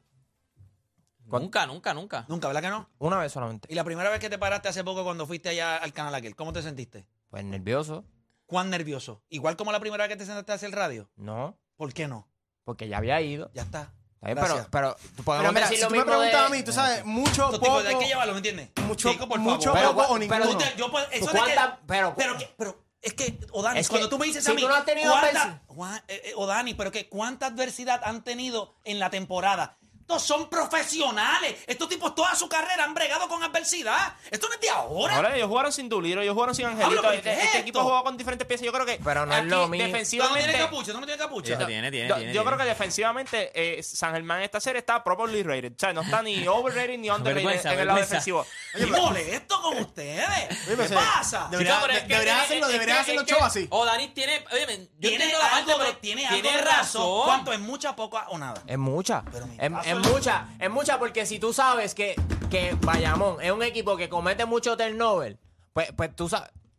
[1.26, 2.26] Nunca, nunca, nunca.
[2.28, 2.90] Nunca, ¿verdad que no?
[3.00, 3.68] Una vez solamente.
[3.72, 6.36] Y la primera vez que te paraste hace poco cuando fuiste allá al canal aquel,
[6.36, 7.08] ¿cómo te sentiste?
[7.30, 8.04] Pues nervioso.
[8.46, 9.22] ¿Cuán nervioso?
[9.30, 11.10] Igual como la primera vez que te sentaste a hacer el radio.
[11.16, 12.28] No, ¿Por qué no?
[12.66, 13.50] porque ya había ido.
[13.54, 13.92] Ya está.
[14.24, 17.60] Pero, pero Pero mira, si tú me preguntas de- a mí, tú sabes, mucho, Estos
[17.60, 18.70] tipos poco, hay que llevarlo, ¿me entiendes?
[18.86, 19.96] mucho, Chico, por mucho favor.
[19.96, 20.50] poco o Pero- ninguno.
[20.52, 23.82] Tú te- yo puedo- eso de ¿Cuántas- que- pero- pero, que- pero Es que, Odani,
[23.82, 26.02] Es que cuando tú me dices si a mí, tú no has tenido ¿cuánta- Juan-
[26.08, 29.78] eh, eh, Odani, pero que cuánta adversidad han tenido en la temporada.
[30.04, 31.56] Estos son profesionales.
[31.66, 34.14] Estos tipos toda su carrera han bregado con adversidad.
[34.30, 35.16] Esto no es de ahora.
[35.16, 36.88] Ahora ellos jugaron sin Duliro, ellos jugaron sin Angelito.
[36.88, 38.66] Hablo, ¿pero Este, es este equipo jugó con diferentes piezas.
[38.66, 39.78] Yo creo que Pero no es aquí, lo mismo.
[39.78, 40.44] Tú no defensivamente.
[40.50, 41.58] tienes capucha, tú no tienes capucha.
[41.66, 42.46] Tiene, tiene, yo, tiene, yo tiene.
[42.46, 45.72] creo que defensivamente eh, San Germán en esta serie está properly rated.
[45.72, 48.16] O sea, no está ni overrated ni underrated Vergüenza, en el lado vergüenza.
[48.16, 48.46] defensivo.
[48.74, 50.26] Estoy molesto con ustedes.
[50.68, 51.48] ¿Qué pasa?
[51.50, 53.34] debería- Chico, pero es de- que deberían tiene- hacerlo- es deberían que- hacerlo es que-
[53.34, 53.68] show así.
[53.70, 54.46] O Dani tiene.
[54.52, 57.22] Oye, yo Tiene algo, de, pero tiene tiene algo de razón.
[57.26, 58.62] ¿Cuánto es mucha, poca o nada?
[58.68, 59.24] Es mucha.
[59.32, 59.46] Pero
[59.94, 60.48] Es, mucha.
[60.60, 62.16] Es mucha porque si tú sabes que,
[62.50, 65.38] que Bayamón es un equipo que comete mucho turnover,
[65.74, 66.30] pues, pues, tú,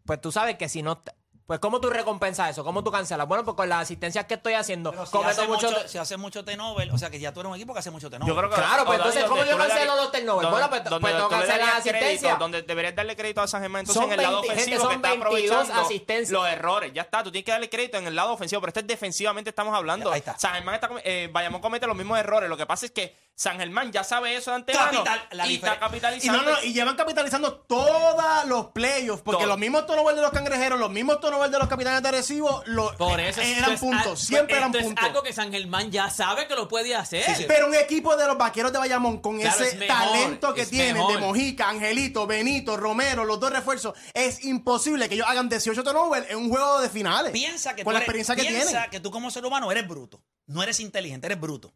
[0.04, 1.02] pues tú sabes que si no...
[1.46, 2.64] Pues ¿cómo tú recompensas eso?
[2.64, 3.28] ¿Cómo tú cancelas?
[3.28, 5.70] Bueno, pues con las asistencias que estoy haciendo, Pero si hace, mucho...
[5.70, 7.90] mucho, si hace mucho turnover, o sea que ya tú eres un equipo que hace
[7.90, 8.32] mucho turnover.
[8.34, 10.26] Yo creo que Claro, pues entonces, ¿cómo yo cancelo los turnovers?
[10.42, 12.18] donde- Bueno, pues, donde pues tú tengo que le cancelar darías la asistencia.
[12.28, 14.70] crédito, Donde deberías darle crédito a San Germán entonces Son en el lado 20 ofensivo
[14.70, 16.30] gente, que son está 22 aprovechando asistencias.
[16.30, 16.92] los errores.
[16.94, 19.50] Ya está, tú tienes que darle crédito en el lado ofensivo, pero este es defensivamente
[19.50, 20.10] estamos hablando.
[20.10, 20.38] Ahí está.
[20.38, 22.48] San Germán está, eh, Bayamón comete los mismos errores.
[22.48, 25.54] Lo que pasa es que San Germán ya sabe eso de antemano Capital- la y
[25.56, 26.42] está diferen- Y capitalizando.
[26.42, 29.48] no, no, y llevan capitalizando todos los playoffs, porque Todo.
[29.48, 32.94] los mismos turnovers de los cangrejeros, los mismos turnovers de los capitanes de Recibo, los,
[32.96, 35.04] Por eso eh, eran es puntos, al- siempre eran esto es puntos.
[35.04, 37.24] algo que San Germán ya sabe que lo puede hacer.
[37.24, 37.44] Sí, sí.
[37.46, 40.66] Pero un equipo de los vaqueros de Bayamón con Claro, ese es mejor, talento que
[40.66, 41.12] mejor.
[41.12, 46.30] de Mojica, Angelito, Benito, Romero, los dos refuerzos, es imposible que ellos hagan 18 turnovers
[46.30, 47.32] en un juego de finales.
[47.32, 48.90] Piensa que con tú la eres- experiencia que piensa tienen.
[48.90, 50.22] que tú como ser humano eres bruto.
[50.46, 51.74] No eres inteligente, eres bruto.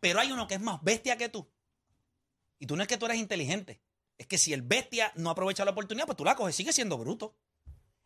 [0.00, 1.46] Pero hay uno que es más bestia que tú.
[2.58, 3.80] Y tú no es que tú eres inteligente.
[4.18, 6.54] Es que si el bestia no aprovecha la oportunidad, pues tú la coges.
[6.54, 7.34] Sigue siendo bruto.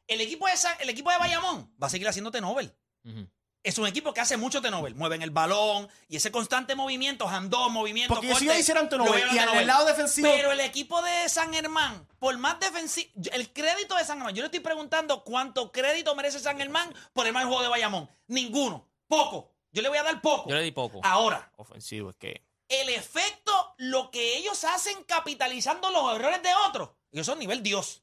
[0.07, 2.75] El equipo de, San- el equipo de Bayamón va a seguir haciéndote Nobel.
[3.05, 3.29] Ujú.
[3.63, 4.95] Es un equipo que hace mucho Nobel.
[4.95, 8.13] Mueven el balón y ese constante movimiento, handoff, movimiento.
[8.15, 11.55] Porque si corte, lo turnover vieron y al lado defensivo- Pero el equipo de San
[11.55, 16.15] Germán, por más defensivo, el crédito de San Germán, yo le estoy preguntando cuánto crédito
[16.15, 18.11] merece San Germán por el mal juego de Bayamón.
[18.27, 18.87] Ninguno.
[19.09, 19.51] Poco.
[19.73, 20.51] Yo le voy a dar poco.
[20.51, 21.01] Yo le di poco.
[21.03, 22.47] Ahora, Ofensivo, es que.
[22.69, 28.03] el efecto, lo que ellos hacen capitalizando los errores de otros, ellos son nivel Dios.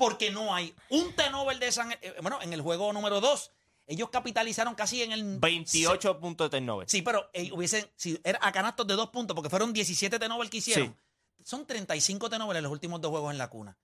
[0.00, 3.50] Porque no hay un T-Nobel de San eh, Bueno, en el juego número 2,
[3.86, 6.88] ellos capitalizaron casi en el 28 puntos de turnover.
[6.88, 10.48] Sí, pero eh, hubiesen, si era a canastos de dos puntos, porque fueron 17 T-Nobel
[10.48, 10.96] que hicieron.
[11.44, 13.76] Son 35 T-Nobel en los últimos dos juegos en la cuna.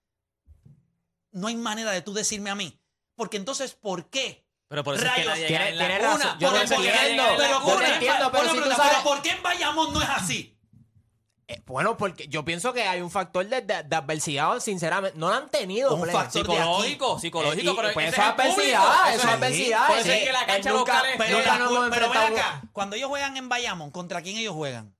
[1.33, 2.81] No hay manera de tú decirme a mí.
[3.15, 4.47] Porque entonces, ¿por qué?
[4.69, 6.39] Pero por eso es que tiene- tiene razón.
[6.41, 7.61] Yo Por nadie entiendo, gana en la pero pero
[8.31, 10.56] Bueno, si tú pero sabes- ¿por qué en Bayamón no es así?
[11.67, 15.19] Bueno, porque yo pienso que hay un factor de, de- de adversidad, sinceramente.
[15.19, 15.95] No lo han tenido.
[15.95, 20.07] Un factor de Psicológico, Eh, psicológico, y- pero pues eso es adversidad, eso es adversidad.
[20.07, 23.91] Eh, que la cancha local Pero, pero ven enfrentado- acá, cuando ellos juegan en Bayamón,
[23.91, 24.96] ¿contra quién ellos juegan?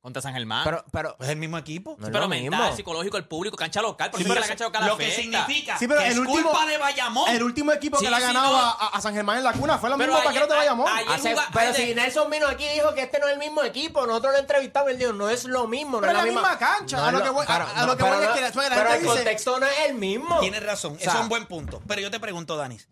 [0.00, 0.62] Contra San Germán.
[0.64, 1.96] Pero, pero, Pues el mismo equipo.
[1.98, 2.76] No es pero lo mental, mismo.
[2.76, 4.10] psicológico, el público, cancha local.
[4.12, 6.06] Por Sí, eso es que pero la cancha local lo que significa Sí, pero que
[6.06, 7.28] el es último- culpa de Bayamón.
[7.30, 8.58] El último equipo Sí, que le ha sí, ganado no.
[8.58, 10.86] a, a San Germán en la cuna fue los Pero mismos vaqueros de Bayamón.
[10.88, 13.38] ayer- hace- pero ayer- si Nelson vino aquí y dijo que este no es el
[13.40, 15.96] mismo equipo, nosotros lo entrevistamos y él dijo, no es lo mismo.
[15.96, 17.64] No Pero es la es misma cancha, No a es lo que voy- a- pero-
[17.66, 20.38] a lo que pero voy es que la- Pero el contexto no es el mismo.
[20.38, 21.82] Tienes razón, eso es un buen punto.
[21.88, 22.88] Pero yo te pregunto, Danis,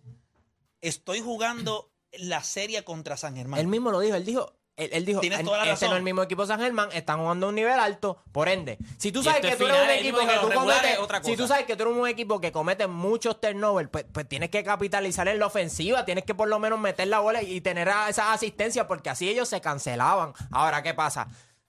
[0.80, 3.60] estoy jugando la serie contra San Germán.
[3.60, 5.88] Él mismo lo dijo, él dijo, él, él dijo, Tienes "En- toda la este razón.
[5.88, 8.78] no es el mismo equipo San Germán, están jugando a un nivel alto, por ende,
[8.98, 11.26] si tú sabes esto que es tú eres un equipo que que tú cometes, es
[11.26, 14.50] si tú sabes que tú eres un equipo que comete muchos turnovers, pues, pues tienes
[14.50, 17.88] que capitalizar en la ofensiva, tienes que por lo menos meter la bola y tener
[17.88, 20.32] a- esas asistencias, porque así ellos se cancelaban.
[20.50, 21.28] Ahora, ¿qué pasa?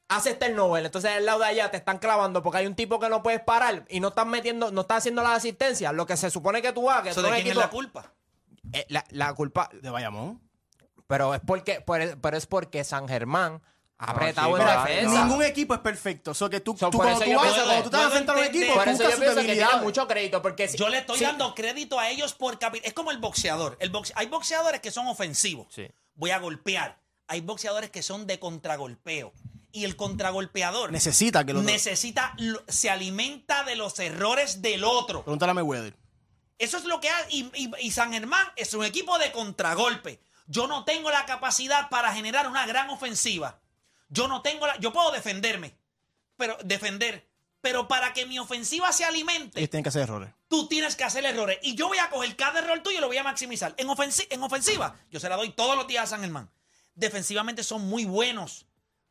[0.10, 3.10] Haces turnover, entonces el lado de allá te están clavando porque hay un tipo que
[3.10, 6.30] no puedes parar y no están metiendo, no estás haciendo las asistencias, lo que se
[6.30, 8.13] supone que tú hagas, que ¿Eso tú de eres quién es equipo- la culpa?
[8.74, 10.41] eh, la, la culpa, De Bayamón.
[11.08, 13.62] Pero es porque, pero, pero es porque San Germán
[14.00, 15.26] ha apretado chico, en Mira, defensa.
[15.26, 16.34] ningún equipo es perfecto.
[16.34, 17.89] So que tú, So, tú por cuando eso tú yo vas, pienso cuando que- tú
[17.89, 19.41] te vas a puedo enfrentar a un equipo, Por eso buscas yo sus pienso que
[19.41, 19.84] tiene debilidades.
[19.84, 22.93] mucho crédito, porque si- Yo le estoy sí, dando crédito a ellos por capi- Es
[22.93, 23.76] como el boxeador.
[23.80, 25.67] El boxe- Hay boxeadores que son ofensivos.
[25.74, 25.88] Sí.
[26.13, 27.00] Voy a golpear.
[27.28, 29.34] Hay boxeadores que son de contragolpeo.
[29.72, 35.24] Y el contragolpeador Necesita que lo necesita, lo- se alimenta de los errores del otro.
[35.24, 35.96] Pregúntale a Mayweather.
[36.60, 37.28] Eso es lo que hace.
[37.32, 40.20] Y, y- y San Germán es un equipo de contragolpe.
[40.48, 43.60] Yo no tengo la capacidad para generar una gran ofensiva.
[44.10, 44.78] Yo no tengo la.
[44.80, 45.78] Yo puedo defenderme.
[46.38, 47.28] Pero defender.
[47.60, 50.30] Pero para que mi ofensiva se alimente, Ellos tienen que hacer errores.
[50.48, 51.58] tú tienes que hacer errores.
[51.64, 53.74] Y yo voy a coger cada error tuyo y lo voy a maximizar.
[53.78, 56.50] En, ofensi- en ofensiva, yo se la doy todos los días a San Germán.
[56.94, 58.67] Defensivamente son muy buenos.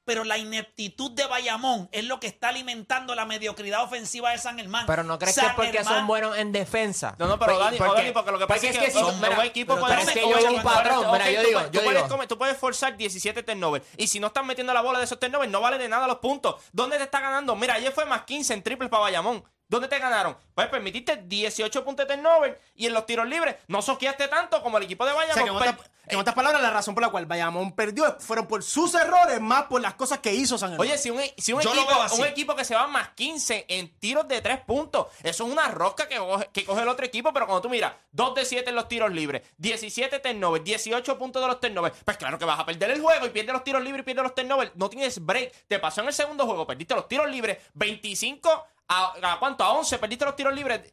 [0.07, 4.57] Pero la ineptitud de Bayamón es lo que está alimentando la mediocridad ofensiva de San
[4.57, 4.87] Germán.
[4.87, 7.17] Pero no crees que es porque Germán- son buenos en defensa.
[7.19, 9.13] No, no, pero Pues, Dani, porque- porque lo que pasa es que, si un tú-
[9.17, 11.13] mira, buen equipo pero puede es que yo un patrón.
[11.13, 13.85] Mira, yo tú digo, puedes- yo tú puedes digo, comer- tú puedes forzar 17 turnovers
[13.97, 16.19] y si no estás metiendo la bola de esos turnovers no vale de nada los
[16.19, 16.55] puntos.
[16.73, 17.57] ¿Dónde te está ganando?
[17.57, 19.45] Mira, ayer fue más 15 en triples para Bayamón.
[19.69, 20.37] ¿Dónde te ganaron?
[20.55, 24.79] Pues permitiste 18 puntos de turnover y en los tiros libres no soqueaste tanto como
[24.79, 25.63] el equipo de O sea, que en, Bayamón.
[25.63, 28.95] otras, que en otras palabras, la razón por la cual Bayamón perdió fueron por sus
[28.95, 30.87] errores más por las cosas que hizo San Germán.
[30.87, 34.29] Oye, si un, si un equipo, un equipo que se va más 15 en tiros
[34.29, 37.47] de 3 puntos, eso es una rosca que coge, que coge el otro equipo, pero
[37.47, 41.49] cuando tú miras 2 de 7 en los tiros libres, 17 turnovers, 18 puntos de
[41.49, 44.03] los turnovers, pues claro que vas a perder el juego y pierdes los tiros libres
[44.03, 45.53] y pierdes los turnovers, no tienes break.
[45.67, 49.73] Te pasó en el segundo juego, perdiste los tiros libres, 25 a, a cuánto, a
[49.73, 50.93] 11, perdiste los tiros libres.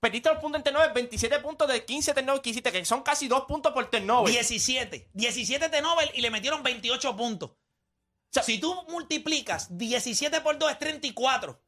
[0.00, 3.28] Perdiste los puntos en turnover, 27 puntos de 15 turnovers que hiciste, que son casi
[3.28, 4.32] 2 puntos por turnover.
[4.32, 5.10] 17.
[5.12, 7.50] 17 de Nobel y le metieron 28 puntos.
[7.50, 7.56] O
[8.32, 11.61] sea, si tú multiplicas 17 por 2 es 34.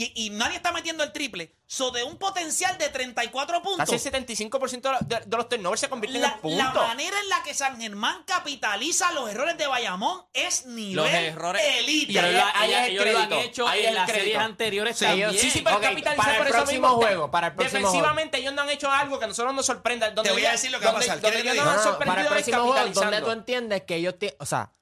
[0.00, 1.52] Y, y nadie está metiendo el triple.
[1.66, 3.78] So, de un potencial de 34 puntos.
[3.90, 6.72] Casi el 75% de, de- de los turnovers se convierten La, en puntos.
[6.72, 11.10] la manera en la que San Germán capitaliza los errores de Bayamón es nivel Los
[11.10, 11.62] errores.
[11.80, 12.12] elite.
[12.12, 14.24] Y ellos, ahí- ahí es el ellos lo han hecho en el las crédito.
[14.24, 15.32] series anteriores Sí, también.
[15.32, 17.02] Sí, sí, pero Ok, capitalizar para el por eso próximo mismo.
[17.02, 20.10] juego, para el próximo Defensivamente, ellos no han hecho algo que a nosotros nos sorprenda.
[20.12, 21.20] Donde Te voy a ellos- decir lo que va a donde- pasar.
[21.20, 21.90] Donde ¿Quieres ellos que nos te han diga?
[21.90, 24.46] No, no, para el sorprendido es próximo juego, donde tú entiendes que ellos tienen, o
[24.46, 24.72] sea,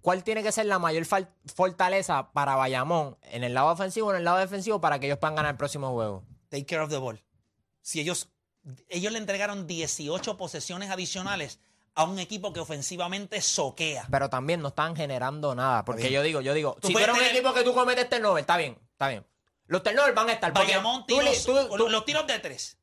[0.00, 1.04] ¿cuál tiene que ser la mayor
[1.54, 5.18] fortaleza para Bayamón en el lado ofensivo o en el lado defensivo para que ellos
[5.18, 6.24] puedan ganar el próximo juego?
[6.48, 7.22] Take care of the ball.
[7.82, 8.28] Si ellos,
[8.88, 11.60] ellos le entregaron 18 posesiones adicionales
[11.94, 14.06] a un equipo que ofensivamente soquea.
[14.10, 16.14] Pero también no están generando nada, porque bien.
[16.14, 18.56] yo digo, yo digo, Tú si eres un tener- equipo que tú cometes turnover, está
[18.56, 19.26] bien, está bien.
[19.66, 20.52] Los turnovers van a estar.
[20.52, 22.76] Bayamón tiros, tú- tú- los tiros de tres.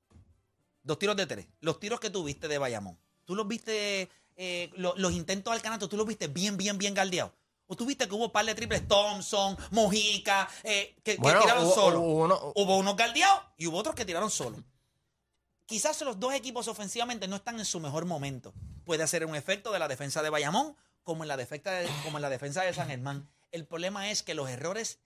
[0.83, 1.47] Dos tiros de tres.
[1.59, 2.97] Los tiros que tú viste de Bayamón.
[3.25, 6.93] Tú los viste, eh, lo- los intentos al canato, tú los viste bien, bien, bien
[6.93, 7.33] galdeados.
[7.69, 11.75] O tú viste que hubo un par de triples Thompson, Mojica, eh, que, tiraron hubo-
[11.75, 11.99] solo.
[11.99, 14.57] hubo uno- Hubo unos galdeados y hubo otros que tiraron solo.
[15.65, 18.53] Quizás los dos equipos ofensivamente no están en su mejor momento.
[18.85, 22.17] Puede ser un efecto de la defensa de Bayamón como en la defensa de, como
[22.17, 23.27] en la defensa de San Germán.
[23.51, 24.99] El problema es que los errores,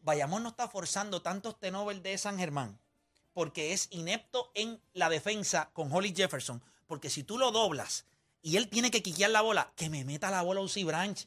[0.00, 2.78] Bayamón no está forzando tantos tenovers de San Germán
[3.34, 6.62] porque es inepto en la defensa con Holly Jefferson.
[6.86, 8.06] Porque si tú lo doblas
[8.46, 11.26] y él tiene que quiquear la bola, que me meta la bola Uzi Branch.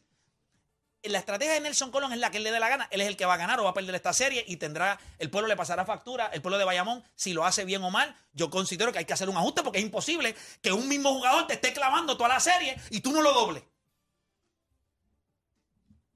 [1.03, 2.87] La estrategia de Nelson Colón es la que él le dé la gana.
[2.91, 4.97] Él es el que va a ganar o va a perder esta serie y tendrá,
[5.17, 8.15] el pueblo le pasará factura, el pueblo de Bayamón, si lo hace bien o mal.
[8.31, 11.45] Yo considero que hay que hacer un ajuste porque es imposible que un mismo jugador
[11.45, 13.63] te esté clavando toda la serie y tú no lo dobles.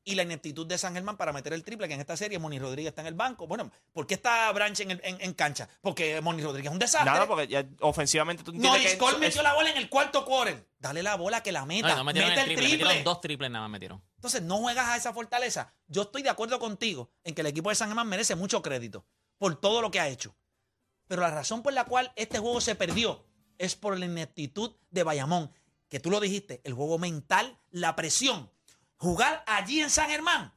[0.06, 2.60] Y la ineptitud de San Germán para meter el triple, que en esta serie Moni
[2.60, 3.48] Rodríguez está en el banco.
[3.48, 5.70] Bueno, ¿por qué está Branch en, el- en- en cancha?
[5.82, 7.10] Porque Moni Rodríguez es un desastre.
[7.10, 10.68] Nada, porque ya ofensivamente tú No, Cole eso- metió la bola en el cuarto quarter.
[10.78, 11.94] Dale la bola que la meta.
[11.94, 12.86] y no metieron Mete el el triple, triple.
[12.88, 14.04] metieron dos triples nada más metieron.
[14.16, 15.74] Entonces no juegas a esa fortaleza.
[15.88, 19.06] Yo estoy de acuerdo contigo en que el equipo de San Germán merece mucho crédito
[19.38, 20.36] por todo lo que ha hecho.
[21.08, 23.26] Pero la razón por la cual este juego se perdió
[23.58, 25.54] es por la ineptitud de Bayamón.
[25.88, 28.52] Que tú lo dijiste, el juego mental, la presión.
[29.04, 30.54] Jugar allí en San Germán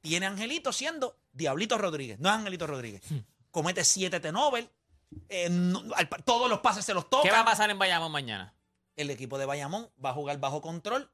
[0.00, 2.18] tiene Angelito siendo Diablito Rodríguez.
[2.18, 3.02] No es Angelito Rodríguez.
[3.50, 4.68] Comete siete T-Nobel.
[5.28, 8.10] eh, no- al- todos los pases se los toca ¿Qué va a pasar en Bayamón
[8.10, 8.52] mañana?
[8.96, 11.08] el equipo de Bayamón va a jugar bajo control,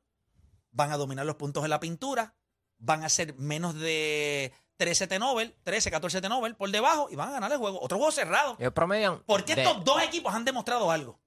[0.70, 2.34] van a dominar los puntos en la pintura,
[2.78, 7.32] van a ser menos de 13 T-Nobel, 13, 14 T-Nobel por debajo y van a
[7.32, 7.78] ganar el juego.
[7.82, 8.56] Otro juego cerrado.
[8.58, 9.22] ellos promedian.
[9.26, 11.20] Porque de- estos dos equipos han demostrado algo.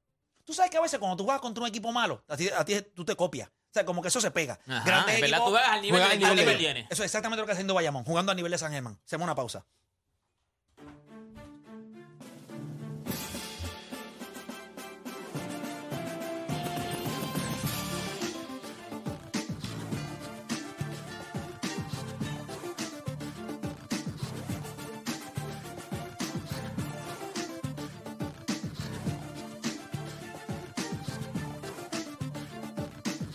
[0.44, 2.66] Tú sabes que a veces cuando tú juegas contra un equipo malo, a ti, a
[2.66, 3.52] ti tú te copias.
[3.74, 4.60] O sea, como que eso se pega.
[4.68, 6.82] Ajá, Grandes es verdad, equipos tú juegas al nivel juegan que tiene.
[6.92, 9.00] Eso es exactamente lo que está haciendo Bayamón, jugando a nivel de San Germán.
[9.04, 9.66] Hacemos una pausa.